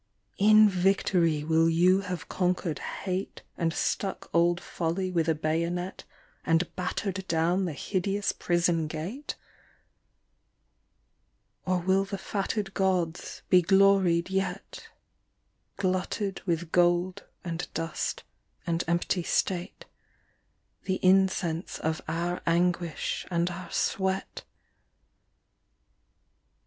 [0.39, 6.05] In victory will you have conquered Hate, And stuck old Folly with a bayonet
[6.43, 9.35] And battered down the hideous prison gate?
[11.67, 14.87] Or will the fatted gods be gloried yet,
[15.77, 18.23] Glutted with gold and dust
[18.65, 19.85] and empty state,
[20.85, 24.45] The incense of our anguish and our sweat